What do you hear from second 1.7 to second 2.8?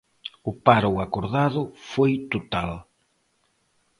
foi total.